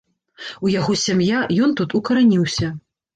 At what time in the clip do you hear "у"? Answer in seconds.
0.67-0.69